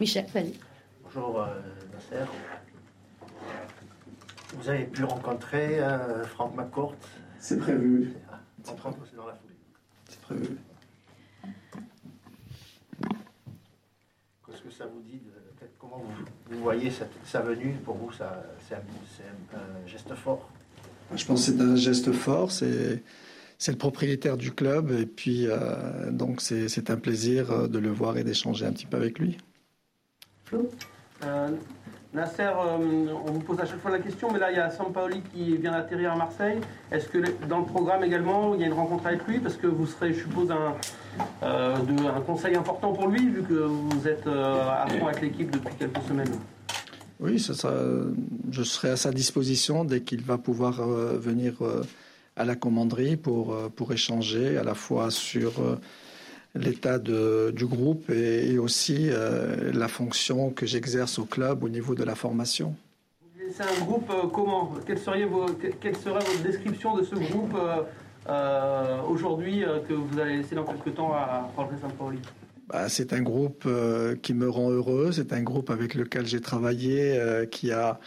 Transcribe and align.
Michel, 0.00 0.26
vas-y. 0.32 0.54
Bonjour 1.02 1.46
Nasser. 1.92 2.24
Vous 4.54 4.68
avez 4.68 4.84
pu 4.84 5.04
rencontrer 5.04 5.80
Franck 6.26 6.54
McCourt 6.54 6.94
C'est 7.40 7.58
prévu. 7.58 8.14
C'est 8.62 9.16
dans 9.16 9.26
la 9.26 9.34
foulée. 9.34 9.54
C'est 10.08 10.20
prévu. 10.20 10.46
Qu'est-ce 14.46 14.62
que 14.62 14.70
ça 14.70 14.86
vous 14.86 15.00
dit 15.00 15.20
Comment 15.78 16.02
vous, 16.50 16.58
voyez 16.60 16.90
sa 17.24 17.40
venue? 17.40 17.74
Pour 17.84 17.96
vous, 17.96 18.10
c'est 18.12 18.24
un, 18.74 19.86
geste 19.86 20.14
fort 20.14 20.48
Je 21.14 21.24
pense 21.24 21.46
que 21.46 21.52
c'est 21.52 21.60
un 21.60 21.76
geste 21.76 22.12
fort. 22.12 22.50
C'est 22.50 23.02
c'est 23.58 23.72
le 23.72 23.78
propriétaire 23.78 24.36
du 24.36 24.52
club 24.52 24.92
et 24.92 25.04
puis 25.04 25.46
euh, 25.48 26.12
donc 26.12 26.40
c'est 26.40 26.90
un 26.90 26.96
plaisir 26.96 27.50
euh, 27.50 27.66
de 27.66 27.78
le 27.78 27.90
voir 27.90 28.16
et 28.16 28.22
d'échanger 28.22 28.64
un 28.64 28.72
petit 28.72 28.86
peu 28.86 28.96
avec 28.96 29.18
lui. 29.18 29.36
Euh, 31.24 31.48
Nasser, 32.14 32.50
on 32.56 33.32
vous 33.32 33.40
pose 33.40 33.60
à 33.60 33.66
chaque 33.66 33.80
fois 33.80 33.90
la 33.90 33.98
question, 33.98 34.32
mais 34.32 34.38
là 34.38 34.50
il 34.50 34.56
y 34.56 34.60
a 34.60 34.70
Sampaoli 34.70 35.20
qui 35.34 35.56
vient 35.56 35.72
d'atterrir 35.72 36.12
à 36.12 36.16
Marseille. 36.16 36.58
Est-ce 36.90 37.08
que 37.08 37.18
dans 37.46 37.58
le 37.58 37.66
programme 37.66 38.02
également 38.02 38.54
il 38.54 38.60
y 38.60 38.64
a 38.64 38.66
une 38.66 38.72
rencontre 38.72 39.06
avec 39.06 39.26
lui? 39.26 39.38
Parce 39.40 39.56
que 39.56 39.66
vous 39.66 39.86
serez, 39.86 40.14
je 40.14 40.20
suppose, 40.20 40.50
un, 40.50 40.74
un 41.42 42.20
conseil 42.26 42.56
important 42.56 42.92
pour 42.92 43.08
lui, 43.08 43.28
vu 43.28 43.42
que 43.42 43.54
vous 43.54 44.08
êtes 44.08 44.26
à 44.26 44.86
fond 44.88 45.06
avec 45.06 45.20
l'équipe 45.20 45.50
depuis 45.50 45.74
quelques 45.78 46.02
semaines. 46.08 46.32
Oui, 47.20 47.36
je 47.38 48.62
serai 48.62 48.90
à 48.90 48.96
sa 48.96 49.10
disposition 49.10 49.84
dès 49.84 50.00
qu'il 50.00 50.22
va 50.22 50.38
pouvoir 50.38 50.80
venir 50.86 51.54
à 52.38 52.44
la 52.44 52.54
commanderie 52.54 53.16
pour, 53.16 53.52
euh, 53.52 53.68
échanger 53.90 54.56
à 54.56 54.62
la 54.62 54.74
fois 54.74 55.10
sur 55.10 55.60
euh, 55.60 55.76
l'état 56.54 56.98
du 56.98 57.66
groupe 57.66 58.10
et, 58.10 58.58
aussi 58.58 59.08
euh, 59.10 59.72
la 59.72 59.88
fonction 59.88 60.50
que 60.50 60.66
j'exerce 60.66 61.18
au 61.18 61.24
club 61.24 61.62
au 61.64 61.68
niveau 61.68 61.94
de 61.94 62.04
la 62.04 62.14
formation. 62.14 62.74
C'est 63.50 63.62
un 63.62 63.84
groupe 63.84 64.12
comment? 64.32 64.74
Quelle 64.86 64.98
serait, 64.98 65.24
vos, 65.24 65.46
quelle 65.80 65.96
serait 65.96 66.18
votre 66.18 66.42
description 66.42 66.96
de 66.96 67.02
ce 67.02 67.14
groupe 67.14 67.56
aujourd'hui 69.08 69.64
que 69.88 69.94
vous 69.94 70.18
allez 70.20 70.38
laisser 70.38 70.54
dans 70.54 70.64
quelques 70.64 70.94
temps 70.94 71.12
à 71.14 71.50
Jorge 71.56 71.72
Sampaoli? 71.80 72.18
Bah, 72.68 72.90
c'est 72.90 73.14
un 73.14 73.22
groupe 73.22 73.66
qui 74.20 74.34
me 74.34 74.50
rend 74.50 74.70
heureux, 74.70 75.12
c'est 75.12 75.32
un 75.32 75.42
groupe 75.42 75.70
avec 75.70 75.94
lequel 75.94 76.26
j'ai 76.26 76.42
travaillé, 76.42 77.18
qui 77.50 77.72
a 77.72 77.98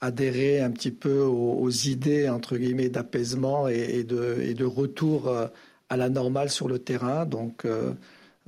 adhérer 0.00 0.60
un 0.60 0.70
petit 0.70 0.90
peu 0.90 1.22
aux, 1.22 1.70
idées 1.70 2.28
entre 2.28 2.56
guillemets 2.56 2.88
d'apaisement 2.88 3.68
et, 3.68 4.04
de, 4.04 4.36
et, 4.40 4.54
de, 4.54 4.64
retour 4.64 5.28
euh, 5.28 5.46
à 5.88 5.96
la 5.96 6.08
normale 6.08 6.50
sur 6.50 6.68
le 6.68 6.78
terrain. 6.78 7.26
Donc 7.26 7.64
euh, 7.64 7.92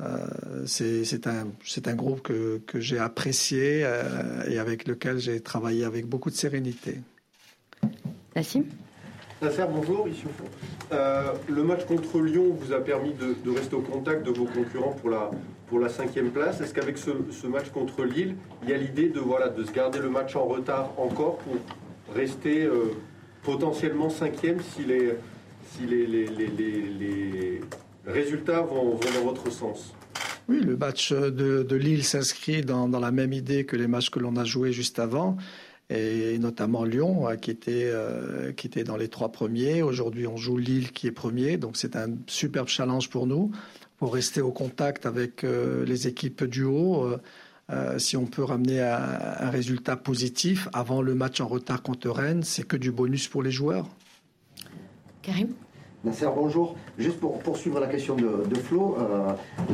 euh, 0.01 0.27
c'est 0.67 1.27
un, 1.27 1.47
un, 1.87 1.95
groupe 1.95 2.23
que, 2.23 2.59
que 2.67 2.81
j'ai 2.81 2.99
apprécié 2.99 3.87
et 4.49 4.59
avec 4.59 4.87
lequel 4.87 5.19
j'ai 5.19 5.41
travaillé 5.41 5.85
avec 5.85 6.07
beaucoup 6.07 6.31
de 6.31 6.37
sérénité. 6.37 7.01
Nassim? 8.37 8.65
Nasser, 9.43 9.65
bonjour, 9.73 10.07
ici 10.07 10.25
euh, 10.93 11.33
le 11.49 11.63
match 11.63 11.87
contre 11.87 12.21
Lyon 12.21 12.55
vous 12.59 12.75
a 12.75 12.81
permis 12.81 13.15
de, 13.15 13.35
de, 13.43 13.57
rester 13.57 13.75
au 13.75 13.81
contact 13.81 14.27
de 14.27 14.31
vos 14.31 14.45
concurrents 14.45 14.93
pour 14.93 15.09
la, 15.09 15.31
pour 15.69 15.79
la 15.79 15.89
cinquième 15.89 16.31
place. 16.31 16.61
Est-ce 16.61 16.75
qu'avec 16.75 16.99
ce, 16.99 17.11
ce, 17.31 17.47
match 17.47 17.71
contre 17.71 18.05
Lille, 18.05 18.35
il 18.63 18.69
y 18.69 18.75
a 18.75 18.77
l'idée 18.77 19.09
de, 19.09 19.19
voilà, 19.19 19.49
de 19.49 19.65
se 19.65 19.73
garder 19.73 19.99
le 19.99 20.11
match 20.11 20.37
en 20.37 20.45
retard 20.45 20.93
encore 20.99 21.39
pour 21.39 21.55
rester 22.15 22.65
euh, 22.65 22.93
potentiellement 23.43 24.11
cinquième 24.11 24.61
si 24.61 24.85
les, 24.85 25.15
si 25.77 25.87
les, 25.87 27.61
résultats 28.07 28.63
vont, 28.63 28.99
dans 28.99 29.25
votre 29.25 29.51
sens 29.51 29.95
Oui, 30.49 30.61
le 30.61 30.77
match 30.77 31.13
de, 31.13 31.77
Lille 31.77 32.05
s'inscrit 32.05 32.63
dans, 32.63 32.89
la 32.89 33.11
même 33.11 33.33
idée 33.33 33.65
que 33.65 33.77
les 33.77 33.87
matchs 33.87 34.11
que 34.11 34.19
l'on 34.19 34.37
a 34.37 34.45
joués 34.45 34.73
juste 34.73 34.99
avant 34.99 35.37
et 35.91 36.39
notamment 36.39 36.85
Lyon 36.85 37.29
euh, 37.29 37.35
qui 37.35 37.51
était 37.51 37.91
euh, 37.93 38.53
qui 38.53 38.69
était 38.69 38.85
dans 38.85 38.97
les 38.97 39.09
trois 39.09 39.33
premiers. 39.33 39.83
Aujourd'hui, 39.83 40.27
on 40.27 40.37
joue 40.37 40.57
Lille 40.57 40.93
qui 40.93 41.09
est 41.09 41.13
premier, 41.13 41.57
donc 41.57 41.77
c'est 41.77 41.97
un 41.97 42.11
superbe 42.29 42.69
challenge 42.69 43.11
pour 43.11 43.27
nous 43.27 43.51
pour 43.99 44.15
rester 44.15 44.41
au 44.41 44.53
contact 44.53 45.05
avec 45.05 45.45
euh, 45.45 45.85
les 45.85 46.07
équipes 46.07 46.45
du 46.45 46.65
haut. 46.65 47.13
si 47.99 48.17
on 48.17 48.27
peut 48.27 48.43
ramener 48.43 48.81
un, 48.81 49.51
résultat 49.51 49.97
positif 49.97 50.69
avant 50.73 51.03
le 51.03 51.15
match 51.15 51.41
en 51.41 51.47
retard 51.47 51.83
contre 51.83 52.09
Rennes, 52.11 52.43
c'est 52.43 52.67
que 52.67 52.77
du 52.77 52.91
bonus 52.91 53.29
pour 53.29 53.43
les 53.43 53.53
joueurs. 53.53 53.89
Karim 55.23 55.49
Nasser, 56.03 56.29
bonjour. 56.35 56.77
Juste 56.99 57.21
pour 57.21 57.39
poursuivre 57.41 57.79
la 57.79 57.87
question 57.87 58.17
de, 58.17 58.55
Flo, 58.55 58.97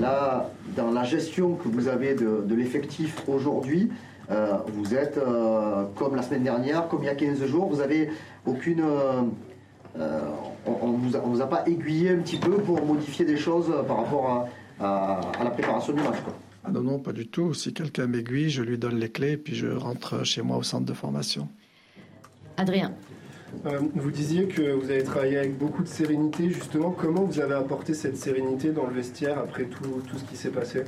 là, 0.01 0.51
dans 0.77 0.91
la 0.91 1.05
gestion 1.05 1.55
que 1.55 1.69
vous 1.69 1.87
avez 1.87 2.15
de, 2.17 2.43
de 2.45 2.55
l'effectif 2.57 3.23
aujourd'hui, 3.29 3.91
euh, 4.31 4.57
vous 4.69 4.95
êtes 4.95 5.19
euh, 5.19 5.85
comme 5.95 6.17
la 6.17 6.23
semaine 6.23 6.43
dernière, 6.43 6.89
comme 6.89 7.03
il 7.03 7.07
y 7.07 7.11
a 7.11 7.15
15 7.15 7.45
jours, 7.47 7.69
vous 7.69 7.81
avez 7.81 8.11
aucune. 8.45 8.81
Euh, 8.81 10.21
on 10.67 10.89
ne 10.89 10.97
vous, 10.99 11.41
a 11.41 11.49
pas 11.49 11.65
aiguillé 11.67 12.11
un 12.11 12.19
petit 12.19 12.37
peu 12.37 12.57
pour 12.57 12.85
modifier 12.85 13.25
des 13.25 13.37
choses 13.37 13.73
par 13.87 13.99
rapport 13.99 14.49
à, 14.81 15.21
la 15.43 15.51
préparation 15.51 15.93
du 15.93 16.03
match 16.03 16.17
ah 16.69 16.73
non, 16.73 16.81
non, 16.81 16.99
pas 16.99 17.13
du 17.13 17.29
tout. 17.29 17.55
Si 17.55 17.73
quelqu'un 17.73 18.09
m'aiguille, 18.09 18.51
je 18.51 18.61
lui 18.61 18.77
donne 18.77 18.97
les 18.97 19.09
clés, 19.09 19.37
puis 19.37 19.55
je 19.55 19.69
rentre 19.69 20.25
chez 20.25 20.43
moi 20.43 20.57
au 20.57 20.65
centre 20.65 20.85
de 20.85 20.93
formation. 20.93 21.49
Adrien. 22.57 22.93
Vous 23.95 24.11
disiez 24.11 24.47
que 24.47 24.73
vous 24.73 24.91
avez 24.91 25.03
travaillé 25.03 25.39
avec 25.39 25.57
beaucoup 25.57 25.83
de 25.83 25.89
sérénité. 25.89 26.51
Justement, 26.51 26.91
comment 26.91 27.25
vous 27.25 27.41
avez 27.41 27.55
apporté 27.55 27.95
cette 27.95 28.17
sérénité 28.17 28.71
dans 28.71 28.87
le 28.87 28.95
vestiaire 28.95 29.39
après 29.39 29.65
tout, 29.65 30.03
tout 30.09 30.19
ce 30.19 30.25
qui 30.25 30.37
s'est 30.37 30.51
passé? 30.51 30.85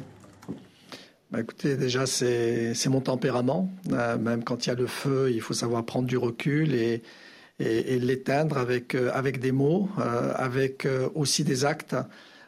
Bah 1.31 1.41
écoutez, 1.41 1.77
déjà, 1.77 2.07
c'est 2.07 2.75
mon 2.87 3.03
tempérament. 3.03 3.71
Euh, 3.93 4.17
même 4.17 4.45
quand 4.45 4.65
il 4.65 4.71
y 4.71 4.73
a 4.73 4.75
le 4.75 4.87
feu, 4.87 5.31
il 5.31 5.43
faut 5.43 5.53
savoir 5.53 5.85
prendre 5.85 6.07
du 6.07 6.17
recul 6.17 6.75
et, 6.75 7.03
et, 7.59 7.99
l'éteindre 7.99 8.57
avec, 8.57 8.95
euh, 8.95 9.11
avec 9.13 9.39
des 9.39 9.53
mots, 9.53 9.91
euh, 9.99 10.33
avec 10.37 10.89
aussi 11.15 11.45
des 11.45 11.67
actes. 11.67 11.97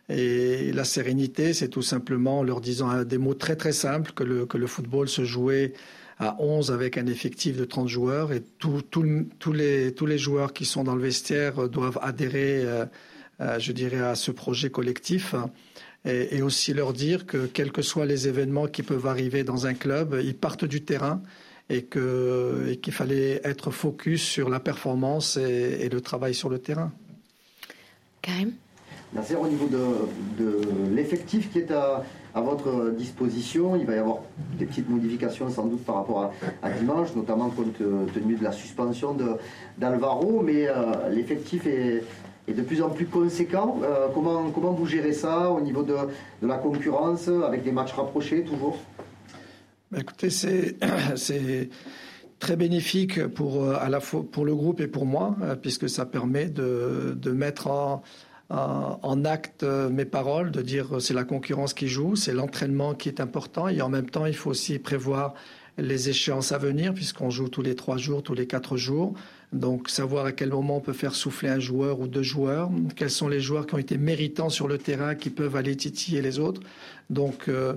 Et 0.08 0.72
la 0.72 0.84
sérénité, 0.84 1.52
c'est 1.52 1.68
tout 1.68 1.82
simplement 1.82 2.42
leur 2.42 2.62
disant 2.62 3.04
des 3.04 3.18
mots 3.18 3.34
très 3.34 3.54
très 3.54 3.72
simples 3.72 4.12
que 4.12 4.24
le, 4.24 4.46
que 4.46 4.56
le 4.56 4.66
football 4.66 5.08
se 5.08 5.24
jouait 5.24 5.74
à 6.20 6.36
11 6.38 6.70
avec 6.70 6.98
un 6.98 7.06
effectif 7.06 7.56
de 7.56 7.64
30 7.64 7.88
joueurs 7.88 8.32
et 8.32 8.42
tous 8.58 9.52
les, 9.52 9.92
tous 9.94 10.06
les 10.06 10.18
joueurs 10.18 10.52
qui 10.52 10.66
sont 10.66 10.84
dans 10.84 10.94
le 10.94 11.02
vestiaire 11.02 11.68
doivent 11.68 11.98
adhérer, 12.02 12.64
je 13.58 13.72
dirais, 13.72 14.00
à 14.00 14.14
ce 14.14 14.30
projet 14.30 14.70
collectif 14.70 15.34
et, 16.04 16.42
aussi 16.42 16.72
leur 16.72 16.92
dire 16.92 17.26
que 17.26 17.46
quels 17.46 17.72
que 17.72 17.82
soient 17.82 18.06
les 18.06 18.28
événements 18.28 18.66
qui 18.66 18.82
peuvent 18.82 19.06
arriver 19.06 19.44
dans 19.44 19.66
un 19.66 19.74
club, 19.74 20.18
ils 20.22 20.36
partent 20.36 20.64
du 20.64 20.82
terrain 20.82 21.22
et 21.68 21.84
qu'il 21.84 22.92
fallait 22.92 23.40
être 23.44 23.70
focus 23.70 24.22
sur 24.22 24.48
la 24.48 24.60
performance 24.60 25.36
et, 25.36 25.88
le 25.88 26.00
travail 26.00 26.34
sur 26.34 26.48
le 26.48 26.58
terrain. 26.58 26.92
Karim? 28.22 28.52
Nasser, 29.12 29.34
au 29.34 29.48
niveau 29.48 29.66
de, 29.66 30.94
l'effectif 30.94 31.50
qui 31.50 31.58
est 31.58 31.72
à, 31.72 32.04
votre 32.34 32.90
disposition, 32.90 33.74
il 33.74 33.84
va 33.84 33.96
y 33.96 33.98
avoir 33.98 34.18
des 34.56 34.66
petites 34.66 34.88
modifications 34.88 35.50
sans 35.50 35.66
doute 35.66 35.84
par 35.84 35.96
rapport 35.96 36.32
à, 36.62 36.70
dimanche, 36.70 37.08
notamment 37.16 37.50
compte 37.50 37.78
tenu 38.14 38.36
de 38.36 38.44
la 38.44 38.52
suspension 38.52 39.16
d'Alvaro, 39.78 40.42
mais 40.44 40.68
euh, 40.68 41.08
l'effectif 41.10 41.66
est, 41.66 42.04
est 42.46 42.52
de 42.52 42.62
plus 42.62 42.82
en 42.82 42.90
plus 42.90 43.06
conséquent. 43.06 43.80
Euh, 43.82 44.06
comment, 44.14 44.48
comment 44.50 44.72
vous 44.72 44.86
gérez 44.86 45.12
ça 45.12 45.50
au 45.50 45.60
niveau 45.60 45.82
de, 45.82 45.96
de 46.40 46.46
la 46.46 46.58
concurrence, 46.58 47.26
avec 47.26 47.64
des 47.64 47.72
matchs 47.72 47.92
rapprochés 47.92 48.44
toujours? 48.44 48.78
Bah, 49.90 49.98
Écoutez, 50.00 50.30
c'est 51.16 51.68
très 52.38 52.54
bénéfique 52.54 53.26
pour, 53.26 53.64
euh, 53.64 53.74
à 53.80 53.88
la 53.88 53.98
fois 53.98 54.22
pour 54.30 54.44
le 54.44 54.54
groupe 54.54 54.80
et 54.80 54.86
pour 54.86 55.04
moi, 55.04 55.34
puisque 55.60 55.88
ça 55.88 56.06
permet 56.06 56.46
de, 56.46 57.18
de 57.20 57.32
mettre 57.32 57.66
en, 57.66 58.02
en, 58.50 59.24
acte 59.24 59.62
mes 59.62 60.04
paroles, 60.04 60.50
de 60.50 60.60
dire 60.60 61.00
c'est 61.00 61.14
la 61.14 61.24
concurrence 61.24 61.72
qui 61.72 61.88
joue, 61.88 62.16
c'est 62.16 62.32
l'entraînement 62.32 62.94
qui 62.94 63.08
est 63.08 63.20
important, 63.20 63.68
et 63.68 63.80
en 63.80 63.88
même 63.88 64.10
temps, 64.10 64.26
il 64.26 64.34
faut 64.34 64.50
aussi 64.50 64.78
prévoir 64.78 65.34
les 65.78 66.08
échéances 66.08 66.52
à 66.52 66.58
venir, 66.58 66.94
puisqu'on 66.94 67.30
joue 67.30 67.48
tous 67.48 67.62
les 67.62 67.74
trois 67.74 67.96
jours, 67.96 68.22
tous 68.22 68.34
les 68.34 68.46
quatre 68.46 68.76
jours. 68.76 69.14
Donc 69.52 69.88
savoir 69.88 70.26
à 70.26 70.32
quel 70.32 70.50
moment 70.50 70.76
on 70.76 70.80
peut 70.80 70.92
faire 70.92 71.14
souffler 71.14 71.48
un 71.48 71.58
joueur 71.58 72.00
ou 72.00 72.06
deux 72.06 72.22
joueurs, 72.22 72.70
quels 72.94 73.10
sont 73.10 73.28
les 73.28 73.40
joueurs 73.40 73.66
qui 73.66 73.74
ont 73.74 73.78
été 73.78 73.98
méritants 73.98 74.48
sur 74.48 74.68
le 74.68 74.78
terrain, 74.78 75.14
qui 75.14 75.30
peuvent 75.30 75.56
aller 75.56 75.76
titiller 75.76 76.22
les 76.22 76.38
autres. 76.38 76.60
Donc 77.08 77.48
euh, 77.48 77.74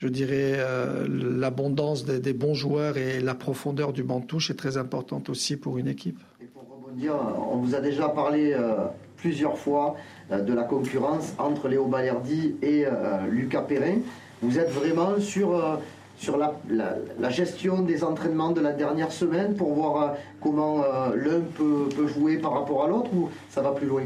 je 0.00 0.08
dirais 0.08 0.54
euh, 0.56 1.06
l'abondance 1.08 2.04
des, 2.04 2.32
bons 2.34 2.54
joueurs 2.54 2.98
et 2.98 3.20
la 3.20 3.34
profondeur 3.34 3.94
du 3.94 4.02
banc 4.02 4.20
de 4.20 4.26
touche 4.26 4.50
est 4.50 4.54
très 4.54 4.76
importante 4.76 5.30
aussi 5.30 5.56
pour 5.56 5.78
une 5.78 5.88
équipe. 5.88 6.18
On 7.02 7.56
vous 7.56 7.74
a 7.74 7.80
déjà 7.80 8.08
parlé 8.08 8.52
euh, 8.52 8.86
plusieurs 9.16 9.58
fois 9.58 9.96
de 10.30 10.52
la 10.52 10.64
concurrence 10.64 11.34
entre 11.38 11.68
Léo 11.68 11.86
Balerdi 11.86 12.56
et 12.62 12.84
Lucas 13.30 13.62
Perrin. 13.62 13.98
Vous 14.42 14.58
êtes 14.58 14.70
vraiment 14.70 15.18
sur 15.18 15.80
sur 16.16 16.36
la, 16.36 17.30
gestion 17.30 17.82
des 17.82 18.04
entraînements 18.04 18.52
de 18.52 18.60
la 18.60 18.72
dernière 18.72 19.12
semaine 19.12 19.54
pour 19.54 19.74
voir 19.74 20.02
euh, 20.02 20.14
comment 20.40 20.82
euh, 20.82 21.14
l'un 21.16 21.40
peut, 21.40 22.06
jouer 22.06 22.38
par 22.38 22.52
rapport 22.52 22.84
à 22.84 22.88
l'autre 22.88 23.10
ou 23.14 23.28
ça 23.50 23.62
va 23.62 23.72
plus 23.72 23.86
loin? 23.86 24.04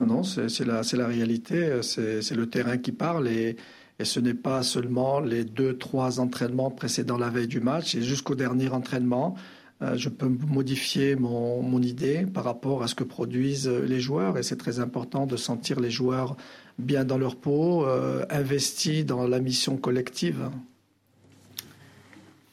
Non, 0.00 0.22
c'est 0.22 0.64
la, 0.64 0.82
la, 0.94 1.06
réalité, 1.06 1.80
c'est 1.82 2.34
le 2.34 2.48
terrain 2.48 2.76
qui 2.76 2.90
parle 2.90 3.28
et, 3.28 3.56
Et 4.02 4.04
ce 4.04 4.18
n'est 4.18 4.34
pas 4.34 4.64
seulement 4.64 5.20
les 5.20 5.44
deux, 5.44 5.78
trois 5.78 6.18
entraînements 6.18 6.70
précédant 6.70 7.18
la 7.18 7.28
veille 7.28 7.46
du 7.46 7.60
match, 7.60 7.94
et 7.94 8.02
jusqu'au 8.02 8.34
dernier 8.34 8.68
entraînement, 8.70 9.36
euh, 9.36 9.61
je 9.94 10.08
peux 10.08 10.28
modifier 10.28 11.16
mon, 11.16 11.62
mon, 11.62 11.82
idée 11.82 12.26
par 12.32 12.44
rapport 12.44 12.82
à 12.82 12.88
ce 12.88 12.94
que 12.94 13.04
produisent 13.04 13.68
les 13.68 14.00
joueurs. 14.00 14.38
Et 14.38 14.42
c'est 14.42 14.56
très 14.56 14.80
important 14.80 15.26
de 15.26 15.36
sentir 15.36 15.80
les 15.80 15.90
joueurs 15.90 16.36
bien 16.78 17.04
dans 17.04 17.18
leur 17.18 17.36
peau, 17.36 17.86
euh, 17.86 18.24
investis 18.30 19.04
dans 19.04 19.26
la 19.26 19.40
mission 19.40 19.76
collective. 19.76 20.50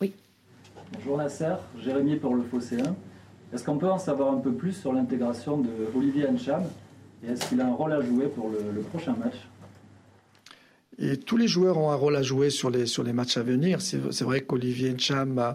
Oui. 0.02 0.14
Bonjour 0.94 1.18
Nasser, 1.18 1.56
Jérémy 1.84 2.18
pour 2.18 2.36
le 2.36 2.44
Phocéen. 2.44 2.96
Est-ce 3.54 3.64
qu'on 3.64 3.78
peut 3.78 3.90
en 3.90 3.98
savoir 3.98 4.34
un 4.34 4.38
peu 4.38 4.54
plus 4.54 4.74
sur 4.74 4.94
l'intégration 4.94 5.58
de 5.58 5.70
Olivier 5.96 6.28
et 7.22 7.32
est-ce 7.32 7.50
qu'il 7.50 7.60
a 7.60 7.66
un 7.66 7.74
rôle 7.74 7.92
à 7.92 8.02
jouer 8.02 8.28
pour 8.28 8.50
le, 8.50 8.60
le 8.74 8.82
prochain 8.82 9.14
match? 9.14 9.36
Et 11.00 11.18
tous 11.18 11.38
les 11.38 11.48
joueurs 11.48 11.78
ont 11.78 11.92
un 11.92 11.96
rôle 11.96 12.16
à 12.16 12.22
jouer 12.22 12.50
sur 12.50 12.70
les, 12.70 12.86
sur 12.86 13.04
les 13.04 13.14
matchs 13.14 13.38
à 13.38 13.44
venir. 13.44 13.82
C'est 13.82 14.22
vrai 14.22 14.42
qu'Olivier 14.42 14.94
Ncham 14.94 15.40
euh, 15.40 15.52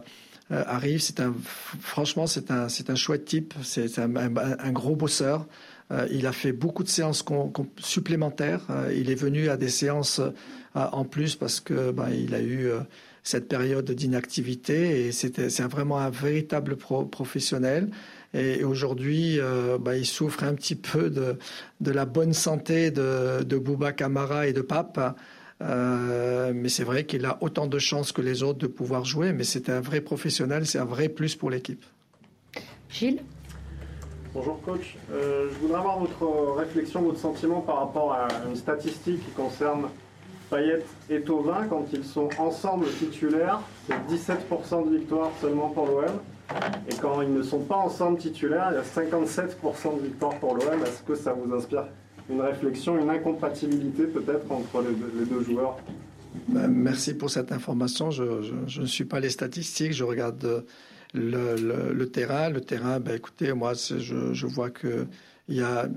arrive. 0.50 1.00
C'est 1.00 1.20
un, 1.20 1.34
franchement, 1.80 2.26
c'est 2.26 2.50
un, 2.50 2.68
c'est 2.68 2.90
un 2.90 2.94
chouette 2.94 3.24
type. 3.24 3.54
C'est 3.62 3.98
un, 3.98 4.72
gros 4.72 4.96
bosseur. 4.96 5.46
Euh, 5.90 6.06
il 6.10 6.26
a 6.26 6.32
fait 6.32 6.52
beaucoup 6.52 6.82
de 6.82 6.88
séances 6.88 7.24
supplémentaires. 7.78 8.62
Euh, 8.70 8.92
il 8.96 9.10
est 9.10 9.14
venu 9.14 9.48
à 9.48 9.56
des 9.56 9.68
séances 9.68 10.20
en 10.74 11.04
plus 11.04 11.36
parce 11.36 11.60
que 11.60 11.92
ben, 11.92 12.10
il 12.10 12.34
a 12.34 12.42
eu 12.42 12.68
cette 13.22 13.48
période 13.48 13.90
d'inactivité 13.90 15.06
et 15.06 15.12
c'était, 15.12 15.48
c'est 15.48 15.62
vraiment 15.62 15.98
un 15.98 16.10
véritable 16.10 16.76
pro, 16.76 17.04
professionnel. 17.04 17.88
Et 18.34 18.64
aujourd'hui, 18.64 19.40
euh, 19.40 19.78
bah, 19.78 19.96
il 19.96 20.04
souffre 20.04 20.44
un 20.44 20.54
petit 20.54 20.74
peu 20.74 21.08
de, 21.08 21.38
de 21.80 21.90
la 21.90 22.04
bonne 22.04 22.34
santé 22.34 22.90
de, 22.90 23.42
de 23.42 23.56
Bouba 23.56 23.92
Camara 23.92 24.46
et 24.46 24.52
de 24.52 24.60
Pape. 24.60 25.16
Euh, 25.62 26.52
mais 26.54 26.68
c'est 26.68 26.84
vrai 26.84 27.04
qu'il 27.04 27.24
a 27.26 27.38
autant 27.40 27.66
de 27.66 27.78
chances 27.78 28.12
que 28.12 28.22
les 28.22 28.42
autres 28.42 28.58
de 28.58 28.66
pouvoir 28.66 29.04
jouer. 29.04 29.32
Mais 29.32 29.44
c'est 29.44 29.68
un 29.68 29.80
vrai 29.80 30.00
professionnel, 30.00 30.66
c'est 30.66 30.78
un 30.78 30.84
vrai 30.84 31.08
plus 31.08 31.36
pour 31.36 31.50
l'équipe. 31.50 31.84
Gilles? 32.90 33.22
Bonjour 34.34 34.60
coach. 34.62 34.96
Euh, 35.12 35.48
je 35.52 35.58
voudrais 35.60 35.78
avoir 35.78 36.00
votre 36.00 36.56
réflexion, 36.56 37.02
votre 37.02 37.20
sentiment 37.20 37.60
par 37.60 37.78
rapport 37.78 38.12
à 38.12 38.26
une 38.48 38.56
statistique 38.56 39.24
qui 39.24 39.30
concerne 39.30 39.84
Payet 40.50 40.84
et 41.08 41.20
Tovin. 41.20 41.66
Quand 41.68 41.86
ils 41.92 42.04
sont 42.04 42.28
ensemble 42.38 42.86
titulaires, 42.98 43.60
c'est 43.86 43.94
17% 44.12 44.90
de 44.90 44.96
victoire 44.96 45.30
seulement 45.40 45.68
pour 45.68 45.86
l'OM. 45.86 46.20
Et 46.88 46.94
quand 47.00 47.22
ils 47.22 47.32
ne 47.32 47.42
sont 47.42 47.60
pas 47.60 47.76
ensemble 47.76 48.18
titulaires, 48.18 48.72
il 48.72 48.74
y 48.74 48.78
a 48.78 48.82
57% 48.82 50.00
de 50.00 50.02
victoire 50.02 50.34
pour 50.40 50.54
l'OM. 50.54 50.82
Est-ce 50.82 51.02
que 51.02 51.14
ça 51.14 51.32
vous 51.32 51.54
inspire? 51.54 51.84
Une 52.30 52.40
réflexion, 52.40 53.00
une 53.00 53.10
incompatibilité 53.10 54.04
peut-être 54.04 54.50
entre 54.50 54.82
les 54.82 55.26
deux, 55.26 55.42
joueurs 55.42 55.78
ben, 56.48 56.68
Merci 56.68 57.14
pour 57.14 57.30
cette 57.30 57.52
information. 57.52 58.10
Je, 58.10 58.80
ne 58.80 58.86
suis 58.86 59.04
pas 59.04 59.20
les 59.20 59.30
statistiques, 59.30 59.92
je 59.92 60.04
regarde 60.04 60.64
le, 61.12 61.92
le, 61.92 62.08
terrain. 62.08 62.48
Le 62.48 62.60
terrain, 62.60 63.00
ben, 63.00 63.14
écoutez, 63.14 63.52
moi, 63.52 63.72
je, 63.74 64.46
vois 64.46 64.70
que 64.70 65.06
il 65.48 65.56
y, 65.56 65.62
a, 65.62 65.88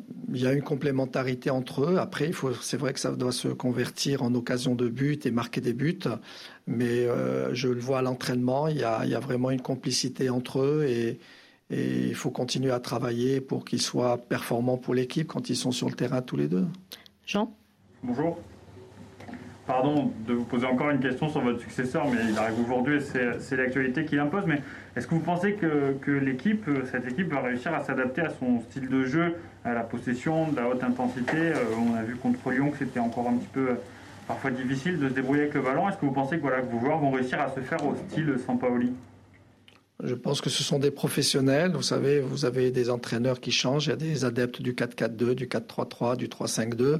une 0.52 0.62
complémentarité 0.62 1.50
entre 1.50 1.86
eux. 1.86 1.98
Après, 2.00 2.32
c'est 2.62 2.76
vrai 2.76 2.92
que 2.92 3.00
ça 3.00 3.12
doit 3.12 3.32
se 3.32 3.48
convertir 3.48 4.22
en 4.22 4.36
occasion 4.36 4.76
de 4.76 4.90
but 4.90 5.26
et 5.26 5.32
marquer 5.32 5.62
des 5.62 5.72
buts. 5.72 6.00
Mais 6.68 7.06
euh, 7.06 7.54
je 7.54 7.70
le 7.70 7.80
vois 7.80 8.00
à 8.00 8.02
l'entraînement, 8.02 8.68
il 8.68 8.76
il 8.76 9.10
y 9.10 9.16
a 9.16 9.20
vraiment 9.20 9.50
une 9.50 9.62
complicité 9.62 10.30
entre 10.30 10.60
eux 10.60 10.86
et, 10.86 11.20
et 11.70 12.08
il 12.08 12.16
faut 12.16 12.32
continuer 12.32 12.72
à 12.72 12.80
travailler 12.80 13.42
pour 13.42 13.66
qu'ils 13.66 13.82
soient 13.82 14.18
performants 14.18 14.78
pour 14.78 14.94
l'équipe 14.94 15.28
quand 15.28 15.50
ils 15.50 15.56
sont 15.56 15.72
sur 15.72 15.90
le 15.90 15.96
terrain 15.96 16.22
tous 16.22 16.38
les 16.38 16.48
deux. 16.48 16.66
Jean? 17.26 17.54
Bonjour. 18.04 18.40
Pardon 19.66 20.14
de 20.26 20.34
vous 20.34 20.46
poser 20.46 20.66
encore 20.66 20.92
une 20.92 21.02
question 21.02 21.28
sur 21.28 21.42
votre 21.42 21.60
successeur, 21.60 22.06
mais 22.08 22.20
il 22.30 22.38
arrive 22.38 22.58
aujourd'hui 22.62 22.96
et 22.96 23.40
c'est 23.40 23.58
l'actualité 23.58 24.06
qui 24.06 24.16
l'impose. 24.16 24.46
Mais 24.48 24.62
est-ce 24.96 25.08
que 25.08 25.14
vous 25.14 25.20
pensez 25.20 25.56
que, 25.56 25.92
que 26.02 26.12
l'équipe, 26.12 26.70
cette 26.90 27.06
équipe 27.06 27.34
va 27.34 27.42
réussir 27.42 27.74
à 27.74 27.84
s'adapter 27.84 28.22
à 28.22 28.30
son 28.30 28.62
style 28.62 28.88
de 28.88 29.04
jeu, 29.04 29.36
à 29.66 29.74
la 29.74 29.82
possession, 29.82 30.50
de 30.50 30.56
la 30.56 30.70
haute 30.70 30.84
intensité? 30.84 31.36
Euh, 31.36 31.66
On 31.78 31.96
a 31.96 32.04
vu 32.04 32.16
contre 32.16 32.50
Lyon 32.52 32.72
que 32.72 32.78
c'était 32.78 33.02
encore 33.02 33.28
un 33.28 33.36
petit 33.36 33.50
peu 33.52 33.72
parfois 34.26 34.52
difficile 34.52 35.00
de 35.00 35.10
se 35.10 35.14
débrouiller 35.14 35.42
avec 35.44 35.56
le 35.56 35.62
ballon. 35.62 35.90
Est-ce 35.90 35.98
que 35.98 36.06
vous 36.06 36.14
pensez 36.14 36.38
que, 36.38 36.44
voilà, 36.44 36.62
que 36.62 36.72
vos 36.72 36.80
joueurs 36.80 37.00
vont 37.00 37.12
réussir 37.12 37.42
à 37.42 37.50
se 37.50 37.60
faire 37.60 37.86
au 37.86 37.94
style 38.08 38.36
Sampaoli? 38.46 38.94
Je 40.04 40.14
pense 40.14 40.42
que 40.42 40.52
ce 40.52 40.64
sont 40.64 40.78
des 40.78 40.92
professionnels. 40.92 41.72
Vous 41.74 41.82
savez, 41.82 42.20
vous 42.20 42.46
avez 42.46 42.70
des 42.70 42.92
entraîneurs 42.92 43.40
qui 43.40 43.52
changent. 43.52 43.88
Il 43.88 43.90
y 43.90 43.94
a 43.94 43.96
des 43.96 44.26
adeptes 44.26 44.62
du 44.62 44.74
4-4-2, 44.74 45.34
du 45.34 45.48
4-3-3, 45.48 46.16
du 46.18 46.28
3-5-2. 46.28 47.00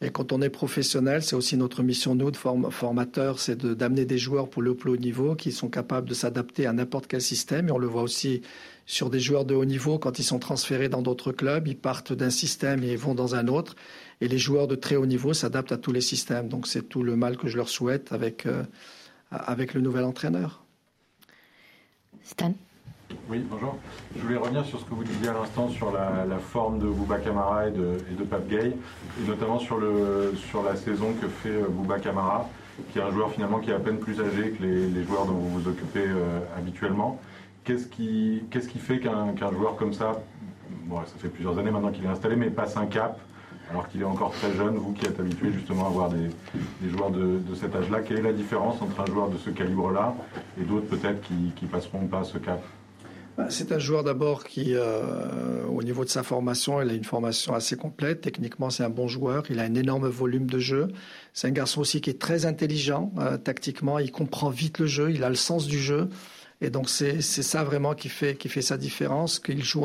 Et 0.00 0.10
quand 0.10 0.30
on 0.30 0.40
est 0.40 0.48
professionnel, 0.48 1.24
c'est 1.24 1.34
aussi 1.34 1.56
notre 1.56 1.82
mission, 1.82 2.14
nous, 2.14 2.30
de 2.30 2.36
form 2.36 2.70
formateurs, 2.70 3.40
c'est 3.40 3.66
d'amener 3.66 4.04
des 4.04 4.18
joueurs 4.18 4.48
pour 4.48 4.62
le 4.62 4.76
plus 4.76 4.92
haut 4.92 4.96
niveau 4.96 5.34
qui 5.34 5.50
sont 5.50 5.68
capables 5.68 6.08
de 6.08 6.14
s'adapter 6.14 6.66
à 6.66 6.72
n'importe 6.72 7.08
quel 7.08 7.20
système. 7.20 7.68
Et 7.68 7.72
on 7.72 7.78
le 7.78 7.88
voit 7.88 8.02
aussi 8.02 8.42
sur 8.86 9.10
des 9.10 9.18
joueurs 9.18 9.44
de 9.44 9.54
haut 9.56 9.64
niveau, 9.64 9.98
quand 9.98 10.20
ils 10.20 10.24
sont 10.24 10.38
transférés 10.38 10.88
dans 10.88 11.02
d'autres 11.02 11.32
clubs, 11.32 11.66
ils 11.66 11.76
partent 11.76 12.12
d'un 12.12 12.30
système 12.30 12.84
et 12.84 12.94
vont 12.94 13.16
dans 13.16 13.34
un 13.34 13.48
autre. 13.48 13.74
Et 14.20 14.28
les 14.28 14.38
joueurs 14.38 14.68
de 14.68 14.76
très 14.76 14.94
haut 14.94 15.06
niveau 15.06 15.34
s'adaptent 15.34 15.72
à 15.72 15.78
tous 15.78 15.90
les 15.90 16.00
systèmes. 16.00 16.48
Donc 16.48 16.68
c'est 16.68 16.88
tout 16.88 17.02
le 17.02 17.16
mal 17.16 17.36
que 17.36 17.48
je 17.48 17.56
leur 17.56 17.68
souhaite 17.68 18.12
avec, 18.12 18.46
euh, 18.46 18.62
avec 19.32 19.74
le 19.74 19.80
nouvel 19.80 20.04
entraîneur. 20.04 20.65
Stan 22.26 22.52
Oui, 23.30 23.46
bonjour. 23.48 23.76
Je 24.16 24.20
voulais 24.20 24.36
revenir 24.36 24.64
sur 24.64 24.80
ce 24.80 24.84
que 24.84 24.94
vous 24.94 25.04
disiez 25.04 25.28
à 25.28 25.32
l'instant 25.32 25.68
sur 25.68 25.92
la, 25.92 26.38
forme 26.38 26.80
de 26.80 26.86
Bouba 26.86 27.18
Camara 27.18 27.68
et 27.68 27.70
de, 27.70 27.98
et 28.10 28.24
Pape 28.24 28.48
Gay, 28.48 28.72
et 28.72 29.28
notamment 29.28 29.60
sur, 29.60 29.78
le, 29.78 30.34
sur 30.34 30.64
la 30.64 30.74
saison 30.74 31.14
que 31.20 31.28
fait 31.28 31.62
Bouba 31.70 32.00
Camara, 32.00 32.48
qui 32.90 32.98
est 32.98 33.02
un 33.02 33.12
joueur 33.12 33.30
finalement 33.30 33.60
qui 33.60 33.70
est 33.70 33.74
à 33.74 33.78
peine 33.78 33.98
plus 33.98 34.20
âgé 34.20 34.50
que 34.50 34.62
les, 34.64 34.88
les 34.88 35.04
joueurs 35.04 35.26
dont 35.26 35.34
vous 35.34 35.60
vous 35.60 35.68
occupez 35.68 36.04
euh, 36.04 36.40
habituellement. 36.58 37.20
Qu'est-ce 37.62 37.86
qui, 37.86 38.42
qu'est-ce 38.50 38.68
qui 38.68 38.80
fait 38.80 38.98
qu'un 38.98 39.32
qu 39.32 39.54
joueur 39.54 39.76
comme 39.76 39.92
ça, 39.92 40.20
bon, 40.86 40.98
ça 41.06 41.14
fait 41.18 41.28
plusieurs 41.28 41.56
années 41.60 41.70
maintenant 41.70 41.92
qu'il 41.92 42.04
est 42.04 42.08
installé, 42.08 42.34
mais 42.34 42.50
passe 42.50 42.76
un 42.76 42.86
cap 42.86 43.20
alors 43.70 43.88
qu'il 43.88 44.00
est 44.00 44.04
encore 44.04 44.32
très 44.32 44.52
jeune, 44.54 44.76
vous 44.76 44.92
qui 44.92 45.06
êtes 45.06 45.18
habitué 45.18 45.52
justement 45.52 45.86
à 45.86 45.90
voir 45.90 46.10
des, 46.10 46.30
joueurs 46.88 47.10
de, 47.10 47.40
cet 47.54 47.74
âge-là, 47.74 48.00
quelle 48.00 48.18
est 48.18 48.22
la 48.22 48.32
différence 48.32 48.80
entre 48.80 49.00
un 49.00 49.06
joueur 49.06 49.28
de 49.28 49.38
ce 49.38 49.50
calibre-là 49.50 50.14
et 50.60 50.64
d'autres 50.64 50.86
peut-être 50.86 51.20
qui 51.22 51.52
ne 51.62 51.68
passeront 51.68 52.06
pas 52.06 52.24
ce 52.24 52.38
cap 52.38 52.60
c'est 53.50 53.70
un 53.72 53.78
joueur 53.78 54.02
d'abord 54.02 54.44
qui, 54.44 54.74
euh, 54.74 55.64
au 55.66 55.82
niveau 55.82 56.04
de 56.04 56.08
sa 56.08 56.22
formation, 56.22 56.80
il 56.80 56.88
a 56.88 56.94
une 56.94 57.04
formation 57.04 57.54
assez 57.54 57.76
complète. 57.76 58.22
Techniquement, 58.22 58.70
c'est 58.70 58.82
un 58.82 58.90
bon 58.90 59.08
joueur. 59.08 59.44
Il 59.50 59.60
a 59.60 59.62
un 59.62 59.74
énorme 59.74 60.08
volume 60.08 60.46
de 60.46 60.58
jeu. 60.58 60.88
C'est 61.34 61.48
un 61.48 61.50
garçon 61.50 61.82
aussi 61.82 62.00
qui 62.00 62.08
est 62.08 62.18
très 62.18 62.46
intelligent. 62.46 63.12
Euh, 63.18 63.36
tactiquement, 63.36 63.98
il 63.98 64.10
comprend 64.10 64.48
vite 64.48 64.78
le 64.78 64.86
jeu. 64.86 65.10
Il 65.10 65.22
a 65.22 65.28
le 65.28 65.34
sens 65.34 65.66
du 65.66 65.78
jeu. 65.78 66.08
Et 66.62 66.70
donc 66.70 66.88
c'est 66.88 67.20
ça 67.20 67.64
vraiment 67.64 67.94
qui 67.94 68.08
fait, 68.08 68.34
qui 68.36 68.48
fait 68.48 68.62
sa 68.62 68.78
différence, 68.78 69.38
qu'il 69.38 69.62
joue, 69.62 69.84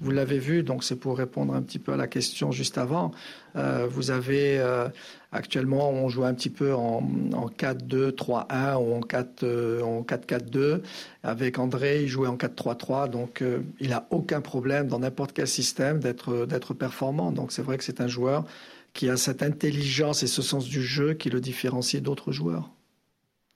vous 0.00 0.10
l'avez 0.10 0.38
vu, 0.38 0.62
donc 0.62 0.84
c'est 0.84 0.96
pour 0.96 1.16
répondre 1.16 1.54
un 1.54 1.62
petit 1.62 1.78
peu 1.78 1.92
à 1.94 1.96
la 1.96 2.06
question 2.06 2.52
juste 2.52 2.76
avant. 2.76 3.12
Euh, 3.56 3.86
vous 3.90 4.10
avez 4.10 4.58
euh, 4.58 4.88
actuellement, 5.32 5.90
on 5.90 6.10
joue 6.10 6.24
un 6.24 6.34
petit 6.34 6.50
peu 6.50 6.74
en, 6.74 7.02
en 7.32 7.46
4-2-3-1 7.48 8.76
ou 8.76 8.94
en 8.96 9.00
4 9.00 9.44
euh, 9.44 10.02
4-4-2. 10.02 10.82
Avec 11.22 11.58
André, 11.58 12.02
il 12.02 12.08
jouait 12.08 12.28
en 12.28 12.36
4-3-3, 12.36 13.08
donc 13.08 13.42
il 13.80 13.92
a 13.94 14.06
aucun 14.10 14.42
problème 14.42 14.88
dans 14.88 14.98
n'importe 14.98 15.32
quel 15.32 15.48
système 15.48 16.00
d'être 16.00 16.74
performant. 16.74 17.32
Donc 17.32 17.52
c'est 17.52 17.62
vrai 17.62 17.78
que 17.78 17.84
c'est 17.84 18.02
un 18.02 18.08
joueur 18.08 18.44
qui 18.92 19.08
a 19.08 19.16
cette 19.16 19.42
intelligence 19.42 20.22
et 20.22 20.26
ce 20.26 20.42
sens 20.42 20.66
du 20.66 20.82
jeu 20.82 21.14
qui 21.14 21.30
le 21.30 21.40
différencie 21.40 22.02
d'autres 22.02 22.32
joueurs. 22.32 22.70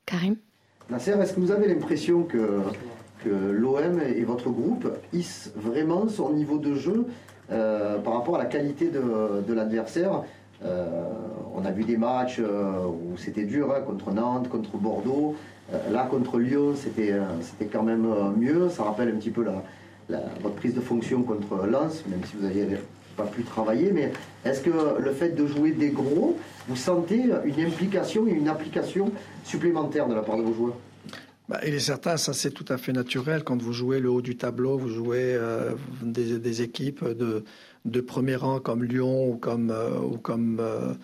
Karim? 0.06 0.36
Nasser, 0.90 1.12
est-ce 1.12 1.32
que 1.32 1.40
vous 1.40 1.50
avez 1.50 1.66
l'impression 1.66 2.24
que, 2.24 2.60
l'OM 3.26 4.00
et 4.00 4.22
votre 4.24 4.50
groupe 4.50 4.86
hissent 5.14 5.50
vraiment 5.56 6.08
son 6.08 6.30
niveau 6.34 6.58
de 6.58 6.74
jeu 6.74 7.06
euh, 7.50 7.98
par 7.98 8.12
rapport 8.12 8.34
à 8.36 8.38
la 8.38 8.44
qualité 8.44 8.90
de, 8.90 9.54
l'adversaire? 9.54 10.22
Euh, 10.62 10.84
On 11.56 11.64
a 11.64 11.70
vu 11.70 11.84
des 11.84 11.96
matchs 11.96 12.38
euh, 12.38 12.84
où 12.86 13.16
c'était 13.16 13.44
dur, 13.44 13.72
hein, 13.74 13.80
contre 13.80 14.10
Nantes, 14.10 14.50
contre 14.50 14.76
Bordeaux. 14.76 15.36
Là, 15.90 16.06
contre 16.10 16.38
Lyon, 16.38 16.74
c'était 16.76 17.16
quand 17.72 17.82
même 17.82 18.06
mieux. 18.36 18.68
Ça 18.68 18.82
rappelle 18.82 19.08
un 19.08 19.16
petit 19.16 19.30
peu 19.30 19.46
votre 20.10 20.54
prise 20.56 20.74
de 20.74 20.80
fonction 20.80 21.22
contre 21.22 21.66
Lens, 21.66 22.04
même 22.06 22.22
si 22.24 22.36
vous 22.36 22.44
aviez 22.44 22.66
pas 23.16 23.24
pu 23.24 23.42
travailler, 23.42 23.92
mais 23.92 24.12
est-ce 24.44 24.60
que 24.60 25.00
le 25.00 25.12
fait 25.12 25.30
de 25.30 25.46
jouer 25.46 25.72
des 25.72 25.90
gros, 25.90 26.36
vous 26.68 26.76
sentez 26.76 27.24
une 27.44 27.60
implication 27.60 28.26
et 28.26 28.30
une 28.30 28.48
application 28.48 29.12
supplémentaire 29.44 30.08
de 30.08 30.14
la 30.14 30.22
part 30.22 30.36
de 30.36 30.42
vos 30.42 30.54
joueurs? 30.54 30.76
Bah, 31.48 31.60
il 31.66 31.74
est 31.74 31.78
certain, 31.78 32.16
ça 32.16 32.32
c'est 32.32 32.52
tout 32.52 32.64
à 32.68 32.78
fait 32.78 32.92
naturel. 32.92 33.44
Quand 33.44 33.60
vous 33.60 33.74
jouez 33.74 34.00
le 34.00 34.10
haut 34.10 34.22
du 34.22 34.36
tableau, 34.36 34.78
vous 34.78 34.88
jouez 34.88 35.34
euh, 35.34 35.72
des, 36.02 36.62
équipes 36.62 37.04
de, 37.04 37.44
de 37.84 38.00
premier 38.00 38.36
rang 38.36 38.60
comme 38.60 38.82
Lyon 38.82 39.28
ou 39.28 39.36
comme, 39.36 39.70
euh, 39.70 39.98
ou 39.98 40.16
comme 40.16 40.58
euh, 40.60 40.94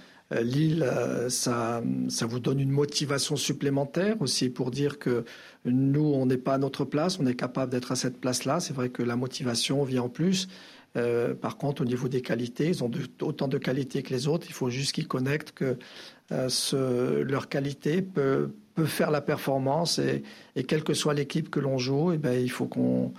Lille, 0.41 0.89
ça, 1.29 1.83
ça 2.09 2.25
vous 2.25 2.39
donne 2.39 2.61
une 2.61 2.71
motivation 2.71 3.37
supplémentaire 3.37 4.17
aussi 4.23 4.49
pour 4.49 4.71
dire 4.71 4.99
que 4.99 5.25
nous, 5.67 6.05
on 6.05 6.25
n'est 6.25 6.39
pas 6.39 6.55
à 6.55 6.59
notre 6.59 6.85
place, 6.85 7.19
on 7.21 7.27
est 7.27 7.35
capable 7.35 7.73
d'être 7.73 7.93
à 7.93 7.97
cette 7.97 8.19
place-là. 8.19 8.61
C'est 8.61 8.73
vrai 8.73 8.89
que 8.89 9.03
la 9.03 9.17
motivation 9.17 9.83
vient 9.83 10.05
en 10.05 10.09
plus. 10.09 10.49
Par 10.95 11.57
contre, 11.57 11.83
au 11.83 11.85
niveau 11.85 12.09
des 12.09 12.21
qualités, 12.21 12.69
ils 12.69 12.85
ont 12.85 12.91
autant 13.23 13.49
de 13.49 13.59
qualités 13.59 14.03
que 14.03 14.11
les 14.11 14.29
autres. 14.29 14.47
Il 14.49 14.53
faut 14.53 14.71
juste 14.71 14.93
qu'ils 14.93 15.09
connectent 15.09 15.53
que 15.53 15.77
ce, 16.49 17.23
leur 17.23 17.49
qualité 17.49 18.03
peut, 18.03 18.51
faire 18.87 19.11
la 19.11 19.21
performance 19.21 19.99
et, 19.99 20.23
quelle 20.65 20.83
que 20.83 20.95
soit 20.95 21.15
l'équipe 21.15 21.51
que 21.51 21.61
l'on 21.61 21.79
joue, 21.79 22.13
eh 22.13 22.19
ben, 22.19 22.33
il 22.33 22.51
faut 22.51 22.67
qu'on 22.67 23.13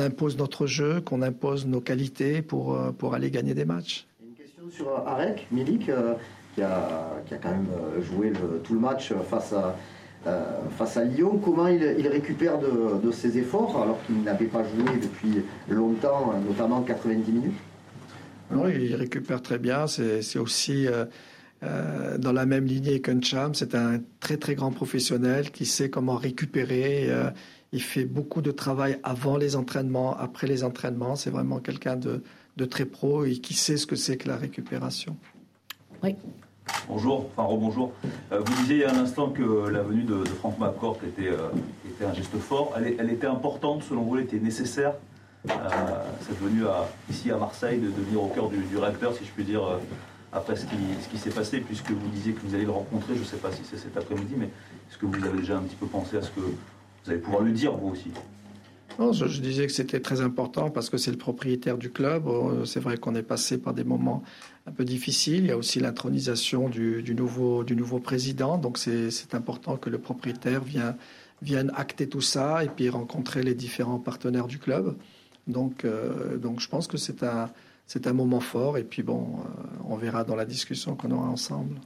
impose 0.00 0.36
notre 0.36 0.66
jeu, 0.66 1.00
qu'on 1.00 1.22
impose 1.22 1.66
nos 1.66 1.80
qualités 1.80 2.42
pour, 2.42 2.78
pour 2.98 3.14
aller 3.14 3.30
gagner 3.30 3.54
des 3.54 3.64
matchs. 3.64 4.06
Une 4.24 4.34
question 4.34 4.62
sur 4.70 5.06
Arek, 5.06 5.46
Milik, 5.50 5.90
qui, 6.54 6.62
a, 6.62 7.22
quand 7.42 7.50
même 7.50 7.68
joué 8.00 8.32
tout 8.64 8.74
le 8.74 8.80
match 8.80 9.12
face 9.30 9.52
à, 9.52 9.66
euh, 9.66 9.70
face 10.76 10.96
à 10.96 11.04
Lyon, 11.04 11.40
comment 11.42 11.68
il, 11.68 12.08
récupère 12.08 12.58
de, 12.58 13.10
ses 13.10 13.38
efforts 13.38 13.82
alors 13.82 13.98
qu'il 14.06 14.22
n'avait 14.22 14.46
pas 14.46 14.62
joué 14.62 14.98
depuis 15.00 15.42
longtemps, 15.68 16.34
notamment 16.46 16.82
90 16.82 17.32
minutes? 17.32 17.52
Non, 18.50 18.68
il 18.68 18.94
récupère 18.94 19.42
très 19.42 19.58
bien. 19.58 19.86
C'est 19.86 20.38
aussi 20.38 20.86
euh, 20.86 21.06
euh, 21.62 22.18
dans 22.18 22.32
la 22.32 22.46
même 22.46 22.66
lignée 22.66 23.00
qu'Uncham. 23.00 23.54
C'est 23.54 23.74
un 23.74 24.00
très 24.20 24.36
très 24.36 24.54
grand 24.54 24.70
professionnel 24.70 25.50
qui 25.50 25.66
sait 25.66 25.90
comment 25.90 26.16
récupérer. 26.16 27.08
il 27.72 27.82
fait 27.82 28.04
beaucoup 28.04 28.42
de 28.42 28.50
travail 28.50 28.98
avant 29.02 29.36
les 29.36 29.56
entraînements, 29.56 30.16
après 30.16 30.46
les 30.46 30.62
entraînements. 30.64 31.16
C'est 31.16 31.30
vraiment 31.30 31.58
quelqu'un 31.58 31.96
de, 31.96 32.22
de 32.56 32.64
très 32.64 32.84
pro 32.84 33.24
et 33.24 33.38
qui 33.38 33.54
sait 33.54 33.76
ce 33.76 33.86
que 33.86 33.96
c'est 33.96 34.16
que 34.16 34.28
la 34.28 34.36
récupération. 34.36 35.16
Oui. 36.02 36.16
Bonjour, 36.88 37.26
enfin 37.36 37.48
rebonjour. 37.48 37.92
Euh, 38.32 38.40
vous 38.40 38.54
disiez 38.62 38.84
à 38.84 38.92
l'instant 38.92 39.30
que 39.30 39.68
la 39.68 39.82
venue 39.82 40.02
de, 40.02 40.24
Franck 40.24 40.58
McCourt 40.58 40.98
était, 41.06 41.28
euh, 41.28 41.48
était, 41.88 42.04
un 42.04 42.12
geste 42.12 42.36
fort. 42.38 42.74
Elle, 42.76 43.10
était 43.10 43.26
importante, 43.26 43.82
selon 43.82 44.02
vous, 44.02 44.18
elle 44.18 44.24
était 44.24 44.38
nécessaire, 44.38 44.94
euh, 45.48 45.52
cette 46.20 46.40
venue 46.40 46.64
ici 47.08 47.30
à 47.30 47.36
Marseille, 47.36 47.78
de, 47.78 47.88
venir 47.88 48.22
au 48.22 48.28
cœur 48.28 48.48
du, 48.48 48.76
réacteur, 48.76 49.14
si 49.14 49.24
je 49.24 49.30
puis 49.30 49.44
dire, 49.44 49.62
après 50.32 50.56
ce 50.56 50.66
qui, 50.66 50.76
ce 51.02 51.08
qui 51.08 51.18
s'est 51.18 51.30
passé, 51.30 51.60
puisque 51.60 51.90
vous 51.90 52.08
disiez 52.08 52.32
que 52.32 52.40
vous 52.46 52.54
allez 52.54 52.64
le 52.64 52.72
rencontrer, 52.72 53.14
je 53.14 53.20
ne 53.20 53.24
sais 53.24 53.36
pas 53.36 53.52
si 53.52 53.62
c'est 53.64 53.78
cet 53.78 53.96
après-midi, 53.96 54.34
mais 54.36 54.46
est-ce 54.46 54.98
que 54.98 55.06
vous 55.06 55.24
avez 55.24 55.38
déjà 55.38 55.56
un 55.56 55.62
petit 55.62 55.76
peu 55.76 55.86
pensé 55.86 56.16
à 56.16 56.22
ce 56.22 56.30
que 56.30 56.40
vous 56.40 57.10
allez 57.10 57.20
pouvoir 57.20 57.42
lui 57.42 57.52
dire, 57.52 57.72
vous 57.72 57.90
aussi? 57.90 58.10
Non, 58.98 59.12
je, 59.12 59.40
disais 59.40 59.66
que 59.66 59.72
c'était 59.72 60.00
très 60.00 60.20
important 60.20 60.70
parce 60.70 60.90
que 60.90 60.96
c'est 60.96 61.10
le 61.10 61.16
propriétaire 61.16 61.78
du 61.78 61.90
club. 61.90 62.26
Euh, 62.26 62.64
c'est 62.64 62.80
vrai 62.80 62.96
qu'on 62.96 63.14
est 63.14 63.22
passé 63.22 63.58
par 63.58 63.74
des 63.74 63.84
moments 63.84 64.22
un 64.66 64.72
peu 64.72 64.84
difficiles. 64.84 65.44
Il 65.44 65.46
y 65.46 65.50
a 65.50 65.56
aussi 65.56 65.80
l'intronisation 65.80 66.68
du, 66.68 67.14
nouveau, 67.14 67.64
du 67.64 67.76
nouveau 67.76 67.98
président. 67.98 68.58
Donc 68.58 68.78
c'est 68.78 69.34
important 69.34 69.76
que 69.76 69.90
le 69.90 69.98
propriétaire 69.98 70.62
vienne, 70.62 70.96
vienne 71.40 71.72
acter 71.74 72.08
tout 72.08 72.20
ça 72.20 72.64
et 72.64 72.68
puis 72.68 72.88
rencontrer 72.88 73.42
les 73.42 73.54
différents 73.54 73.98
partenaires 73.98 74.46
du 74.46 74.58
club. 74.58 74.96
Donc, 75.46 75.84
euh, 75.84 76.36
donc 76.36 76.60
je 76.60 76.68
pense 76.68 76.86
que 76.86 76.96
c'est 76.96 77.22
un, 77.22 77.50
c'est 77.86 78.06
un 78.06 78.12
moment 78.12 78.40
fort. 78.40 78.78
Et 78.78 78.84
puis 78.84 79.02
bon, 79.02 79.20
euh, 79.38 79.88
on 79.88 79.96
verra 79.96 80.24
dans 80.24 80.36
la 80.36 80.44
discussion 80.44 80.94
qu'on 80.96 81.10
aura 81.10 81.28
ensemble. 81.28 81.76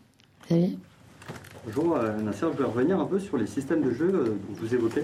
Bonjour, 1.64 1.98
Nasser, 2.22 2.46
je 2.52 2.58
vais 2.58 2.68
revenir 2.68 3.00
un 3.00 3.06
peu 3.06 3.18
sur 3.18 3.36
les 3.36 3.46
systèmes 3.46 3.82
de 3.82 3.92
jeu 3.92 4.12
dont 4.12 4.36
vous 4.54 4.74
évoquez. 4.74 5.02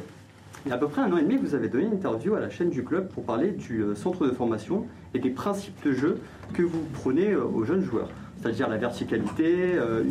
Il 0.64 0.68
y 0.68 0.72
a 0.72 0.76
à 0.76 0.78
peu 0.78 0.86
près 0.86 1.02
un 1.02 1.12
an 1.12 1.16
et 1.16 1.22
demi, 1.22 1.36
vous 1.36 1.56
avez 1.56 1.68
donné 1.68 1.86
une 1.86 1.94
interview 1.94 2.34
à 2.34 2.40
la 2.40 2.48
chaîne 2.48 2.70
du 2.70 2.84
club 2.84 3.08
pour 3.08 3.24
parler 3.24 3.50
du 3.50 3.80
euh, 3.80 3.96
centre 3.96 4.24
de 4.24 4.30
formation 4.30 4.86
et 5.12 5.18
des 5.18 5.30
principes 5.30 5.84
de 5.84 5.92
jeu 5.92 6.18
que 6.54 6.62
vous 6.62 6.84
prenez 6.92 7.32
euh, 7.32 7.44
aux 7.44 7.64
jeunes 7.64 7.82
joueurs. 7.82 8.08
C'est-à-dire 8.40 8.68
la 8.68 8.76
verticalité, 8.76 9.72
euh, 9.74 10.04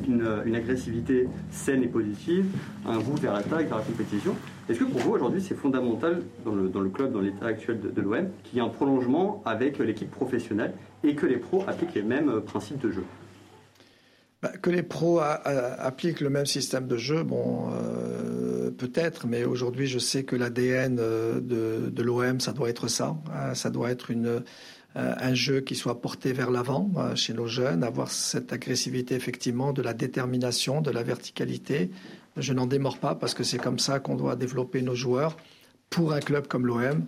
une, 0.46 0.56
agressivité 0.56 1.30
saine 1.52 1.84
et 1.84 1.88
positive, 1.88 2.46
un 2.86 3.00
goût 3.00 3.16
vers 3.16 3.32
l'attaque, 3.32 3.70
vers 3.70 3.78
la 3.78 3.84
compétition. 3.84 4.36
Est-ce 4.68 4.80
que 4.80 4.84
pour 4.84 5.00
vous, 5.00 5.12
aujourd'hui, 5.12 5.42
c'est 5.42 5.56
fondamental 5.56 6.22
dans 6.44 6.54
le, 6.54 6.90
club, 6.90 7.14
dans 7.14 7.22
l'état 7.22 7.46
actuel 7.46 7.80
de, 7.80 8.02
l'OM, 8.02 8.28
qu'il 8.44 8.58
y 8.58 8.62
ait 8.62 8.66
un 8.66 8.70
prolongement 8.70 9.42
avec 9.46 9.80
l'équipe 9.80 10.12
professionnelle 10.12 10.74
et 11.06 11.16
que 11.16 11.26
les 11.26 11.38
pros 11.38 11.64
appliquent 11.68 11.96
les 11.96 12.04
mêmes 12.04 12.42
principes 12.42 12.80
de 12.80 12.92
jeu? 12.92 13.04
Bah, 14.42 14.52
que 14.62 14.70
les 14.70 14.84
pros 14.84 15.20
appliquent 15.20 16.22
le 16.22 16.30
même 16.30 16.46
système 16.46 16.88
de 16.88 16.98
jeu, 16.98 17.24
bon, 17.24 17.68
peut-être, 18.72 19.28
mais 19.28 19.44
aujourd'hui, 19.44 19.88
je 19.88 20.00
sais 20.00 20.24
que 20.24 20.36
l'ADN 20.36 20.98
euh, 21.00 21.40
de, 21.40 22.02
l'OM, 22.02 22.40
ça 22.40 22.54
doit 22.54 22.70
être 22.70 22.88
ça. 22.88 23.16
Hein, 23.34 23.54
ça 23.54 23.70
doit 23.70 23.92
être 23.92 24.12
euh, 24.12 24.40
un 24.96 25.34
jeu 25.34 25.62
qui 25.62 25.76
soit 25.76 26.02
porté 26.02 26.34
vers 26.34 26.52
l'avant 26.52 26.92
chez 27.16 27.34
nos 27.34 27.48
jeunes, 27.48 27.84
avoir 27.84 28.12
cette 28.12 28.52
agressivité, 28.52 29.16
effectivement, 29.16 29.74
de 29.74 29.82
la 29.82 29.94
détermination, 29.94 30.82
de 30.82 30.92
la 30.92 31.04
verticalité. 31.04 31.92
Je 32.38 32.54
n'en 32.54 32.66
démords 32.66 32.98
pas 32.98 33.16
parce 33.16 33.34
que 33.34 33.44
c'est 33.44 33.58
comme 33.58 33.80
ça 33.80 34.00
qu'on 34.00 34.16
doit 34.16 34.36
développer 34.36 34.82
nos 34.82 34.96
joueurs 34.96 35.38
pour 35.90 36.14
un 36.14 36.20
club 36.20 36.48
comme 36.48 36.66
l'OM. 36.66 37.06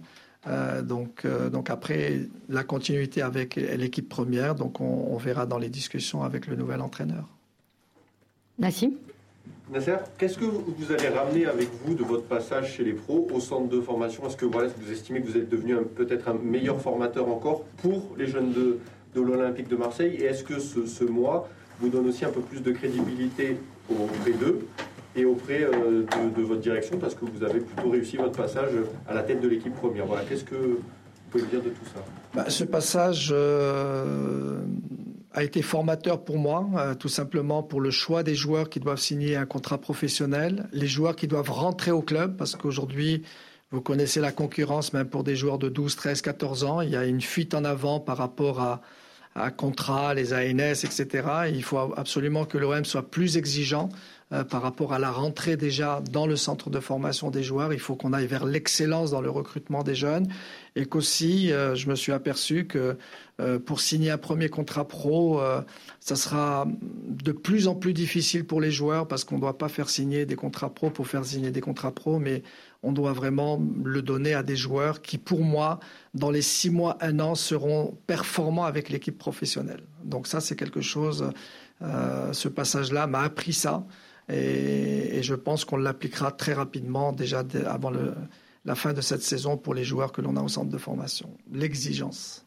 Euh, 0.47 0.81
donc, 0.81 1.25
euh, 1.25 1.49
donc 1.49 1.69
après, 1.69 2.27
la 2.49 2.63
continuité 2.63 3.21
avec 3.21 3.55
l'équipe 3.55 4.09
première, 4.09 4.55
donc 4.55 4.81
on, 4.81 5.15
verra 5.17 5.45
dans 5.45 5.57
les 5.57 5.69
discussions 5.69 6.23
avec 6.23 6.47
le 6.47 6.55
nouvel 6.55 6.81
entraîneur. 6.81 7.27
Nassim? 8.59 8.91
Nasser, 9.71 9.95
qu'est-ce 10.17 10.37
que 10.37 10.45
vous 10.45 10.91
allez 10.91 11.07
ramener 11.07 11.45
avec 11.45 11.69
vous 11.83 11.95
de 11.95 12.03
votre 12.03 12.23
passage 12.25 12.73
chez 12.73 12.83
les 12.83 12.93
pros 12.93 13.27
au 13.33 13.39
centre 13.39 13.69
de 13.69 13.81
formation? 13.81 14.27
Est-ce 14.27 14.37
que 14.37 14.45
voilà, 14.45 14.67
vous 14.77 14.91
estimez 14.91 15.21
que 15.21 15.27
vous 15.27 15.37
êtes 15.37 15.49
devenu 15.49 15.75
peut-être 15.95 16.27
un 16.27 16.33
meilleur 16.35 16.79
formateur 16.81 17.27
encore 17.29 17.63
pour 17.81 18.13
les 18.17 18.27
jeunes 18.27 18.51
de, 18.53 18.77
de 19.15 19.21
l'Olympique 19.21 19.69
de 19.69 19.75
Marseille? 19.75 20.15
Et 20.19 20.25
est-ce 20.25 20.43
que 20.43 20.59
ce, 20.59 20.85
ce 20.85 21.03
mois 21.05 21.49
vous 21.79 21.89
donne 21.89 22.07
aussi 22.07 22.23
un 22.23 22.29
peu 22.29 22.41
plus 22.41 22.61
de 22.61 22.71
crédibilité 22.71 23.57
auprès 23.89 24.33
d'eux 24.33 24.59
et 25.15 25.25
auprès 25.25 25.63
euh, 25.63 26.03
de, 26.35 26.41
votre 26.41 26.61
direction 26.61 26.97
parce 26.97 27.15
que 27.15 27.25
vous 27.25 27.43
avez 27.43 27.59
plutôt 27.59 27.89
réussi 27.89 28.17
votre 28.17 28.37
passage 28.37 28.71
à 29.07 29.13
la 29.13 29.23
tête 29.23 29.41
de 29.41 29.47
l'équipe 29.47 29.75
première? 29.75 30.05
Voilà, 30.05 30.23
qu'est-ce 30.23 30.43
que 30.43 30.55
vous 30.55 30.81
pouvez 31.31 31.45
dire 31.45 31.61
de 31.61 31.69
tout 31.69 31.85
ça? 31.93 32.03
Bah, 32.33 32.49
Ce 32.49 32.63
passage 32.63 33.31
euh, 33.33 34.59
a 35.33 35.43
été 35.43 35.61
formateur 35.61 36.23
pour 36.23 36.37
moi, 36.37 36.69
euh, 36.77 36.95
tout 36.95 37.09
simplement 37.09 37.63
pour 37.63 37.81
le 37.81 37.91
choix 37.91 38.23
des 38.23 38.35
joueurs 38.35 38.69
qui 38.69 38.79
doivent 38.79 38.99
signer 38.99 39.35
un 39.35 39.45
contrat 39.45 39.79
professionnel, 39.79 40.67
les 40.71 40.87
joueurs 40.87 41.15
qui 41.15 41.27
doivent 41.27 41.51
rentrer 41.51 41.91
au 41.91 42.01
club 42.01 42.37
parce 42.37 42.55
qu'aujourd'hui, 42.55 43.23
vous 43.71 43.81
connaissez 43.81 44.19
la 44.19 44.31
concurrence 44.31 44.93
même 44.93 45.07
pour 45.07 45.23
des 45.23 45.35
joueurs 45.35 45.57
de 45.57 45.69
12, 45.69 45.95
13, 45.95 46.21
14 46.21 46.63
ans. 46.63 46.81
Il 46.81 46.91
y 46.91 46.95
a 46.95 47.05
une 47.05 47.21
fuite 47.21 47.55
en 47.55 47.65
avant 47.65 47.99
par 47.99 48.17
rapport 48.17 48.61
à, 48.61 48.81
à 49.35 49.49
contrat, 49.49 50.13
les 50.13 50.33
ANS, 50.33 50.83
etc. 50.83 51.27
il 51.51 51.63
faut 51.63 51.79
absolument 51.97 52.45
que 52.45 52.59
l'OM 52.59 52.85
soit 52.85 53.09
plus 53.09 53.37
exigeant 53.37 53.89
euh, 54.33 54.43
par 54.43 54.63
rapport 54.63 54.93
à 54.93 54.99
la 54.99 55.11
rentrée 55.11 55.57
déjà 55.57 56.01
dans 56.11 56.25
le 56.25 56.35
centre 56.35 56.71
de 56.71 56.79
formation 56.79 57.29
des 57.29 57.43
joueurs. 57.43 57.71
Il 57.71 57.79
faut 57.79 57.95
qu'on 57.95 58.13
aille 58.13 58.25
vers 58.25 58.45
l'excellence 58.45 59.11
dans 59.11 59.21
le 59.21 59.29
recrutement 59.29 59.83
des 59.83 59.93
jeunes 59.93 60.27
et 60.75 60.85
qu'aussi, 60.85 61.51
euh, 61.51 61.75
je 61.75 61.87
me 61.87 61.93
suis 61.93 62.11
aperçu 62.11 62.65
que 62.65 62.97
euh, 63.39 63.59
pour 63.59 63.79
signer 63.79 64.09
un 64.09 64.17
premier 64.17 64.49
contrat 64.49 64.87
pro, 64.87 65.39
ça 65.99 66.15
sera 66.15 66.65
de 67.07 67.31
plus 67.31 67.67
en 67.67 67.75
plus 67.75 67.93
difficile 67.93 68.43
pour 68.45 68.59
les 68.59 68.71
joueurs 68.71 69.07
parce 69.07 69.23
qu'on 69.23 69.35
ne 69.35 69.41
doit 69.41 69.57
pas 69.57 69.69
faire 69.69 69.89
signer 69.89 70.25
des 70.25 70.35
contrats 70.35 70.73
pro 70.73 70.89
pour 70.89 71.07
faire 71.07 71.25
signer 71.25 71.51
des 71.51 71.61
contrats 71.61 71.91
pro, 71.91 72.17
mais 72.17 72.41
on 72.81 72.91
doit 72.91 73.13
vraiment 73.13 73.61
le 73.83 74.01
donner 74.01 74.33
à 74.33 74.41
des 74.41 74.55
joueurs 74.55 75.01
qui, 75.01 75.17
pour 75.17 75.41
moi, 75.41 75.79
dans 76.15 76.31
les 76.31 76.41
six 76.41 76.71
mois, 76.71 76.97
un 77.01 77.19
an, 77.19 77.35
seront 77.35 77.97
performants 78.07 78.65
avec 78.65 78.89
l'équipe 78.89 79.17
professionnelle. 79.17 79.83
Donc 80.03 80.25
ça, 80.25 80.39
c'est 80.39 80.55
quelque 80.55 80.81
chose, 80.81 81.31
ce 81.81 82.47
passage-là 82.47 83.07
m'a 83.07 83.21
appris 83.21 83.53
ça. 83.53 83.85
Et, 84.29 85.21
je 85.21 85.35
pense 85.35 85.63
qu'on 85.63 85.77
l'appliquera 85.77 86.31
très 86.31 86.53
rapidement, 86.53 87.13
déjà 87.13 87.43
avant 87.65 87.91
la 88.65 88.75
fin 88.75 88.93
de 88.93 89.01
cette 89.01 89.21
saison, 89.21 89.57
pour 89.57 89.73
les 89.73 89.83
joueurs 89.83 90.11
que 90.11 90.21
l'on 90.21 90.35
a 90.35 90.41
au 90.41 90.47
centre 90.47 90.69
de 90.69 90.77
formation. 90.77 91.29
L'exigence. 91.51 92.45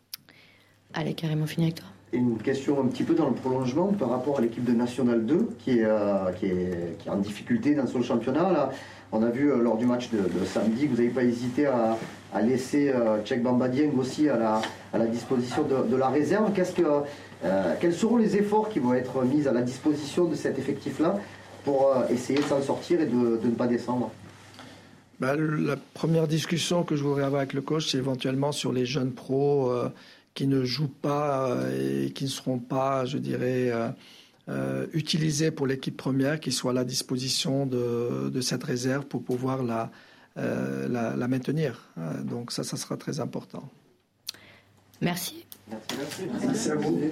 Allez, 0.92 1.14
carrément 1.14 1.47
fini 1.47 1.66
avec 1.66 1.76
toi. 1.76 1.88
Une 2.12 2.38
question 2.38 2.80
un 2.80 2.87
petit 2.87 3.02
peu 3.02 3.14
dans 3.14 3.28
le 3.28 3.35
prolongement 3.35 3.92
par 3.92 4.11
rapport 4.11 4.38
à 4.38 4.40
l'équipe 4.40 4.64
de 4.64 4.73
National 4.73 5.26
2 5.26 5.49
qui 5.59 5.78
est, 5.78 5.85
euh, 5.85 6.30
qui, 6.33 6.47
est, 6.47 6.99
qui 6.99 7.09
est, 7.09 7.11
en 7.11 7.18
difficulté 7.18 7.75
dans 7.75 7.87
son 7.87 8.02
championnat. 8.02 8.52
Là, 8.52 8.71
on 9.12 9.23
a 9.23 9.30
vu 9.30 9.50
euh, 9.50 9.59
lors 9.59 9.76
du 9.76 9.87
match 9.87 10.11
de, 10.11 10.45
samedi 10.45 10.87
que 10.87 10.90
vous 10.90 10.97
n'avez 10.97 11.09
pas 11.09 11.23
hésité 11.23 11.66
à, 11.66 11.97
laisser 12.42 12.90
euh, 12.90 13.23
Tchèque 13.25 13.42
Bambadien 13.42 13.90
aussi 13.99 14.28
à 14.28 14.37
la, 14.37 14.61
à 14.92 14.99
la 14.99 15.06
disposition 15.06 15.62
de, 15.62 15.97
la 15.97 16.09
réserve. 16.09 16.52
Que, 16.52 16.83
euh, 17.45 17.75
quels 17.80 17.95
seront 17.95 18.16
les 18.16 18.37
efforts 18.37 18.68
qui 18.68 18.78
vont 18.78 18.92
être 18.92 19.23
mis 19.25 19.49
à 19.49 19.52
la 19.52 19.62
disposition 19.62 20.26
de 20.26 20.35
cet 20.35 20.59
effectif-là? 20.59 21.18
Pour 21.66 21.90
euh, 21.90 22.06
essayer 22.08 22.38
de 22.38 22.44
s'en 22.44 22.62
sortir 22.62 23.00
et 23.00 23.06
de, 23.06 23.40
ne 23.42 23.54
pas 23.54 23.66
descendre 23.66 24.12
bah, 25.18 25.35
La 25.37 25.76
première 25.76 26.28
discussion 26.28 26.85
que 26.85 26.94
je 26.94 27.02
voudrais 27.02 27.25
avoir 27.25 27.40
avec 27.40 27.54
le 27.54 27.61
coach, 27.61 27.90
c'est 27.90 27.99
éventuellement 27.99 28.52
sur 28.52 28.73
les 28.73 28.87
jeunes 28.87 29.12
pros 29.12 29.73
euh, 29.73 29.88
qui 30.35 30.46
ne 30.46 30.64
jouent 30.64 30.94
pas 31.02 31.50
euh, 31.50 32.06
et 32.06 32.12
qui 32.12 32.25
ne 32.25 32.28
seront 32.28 32.61
pas, 32.61 33.04
je 33.04 33.18
dirais, 33.18 33.73
utilisés 34.92 35.50
pour 35.50 35.66
l'équipe 35.66 35.96
première, 35.96 36.38
qui 36.38 36.52
soient 36.52 36.70
à 36.70 36.75
la 36.75 36.85
disposition 36.85 37.66
de, 37.66 38.40
cette 38.40 38.62
réserve 38.62 39.04
pour 39.06 39.25
pouvoir 39.25 39.64
la, 39.64 39.90
la, 40.37 41.28
maintenir. 41.28 41.90
donc 42.23 42.52
ça, 42.52 42.62
ça 42.62 42.76
sera 42.76 42.96
très 42.96 43.18
important. 43.18 43.68
Merci. 45.00 45.44
Merci, 45.68 45.88
merci. 45.99 46.46
merci 46.46 46.70
à 46.70 46.75
vous. 46.76 47.11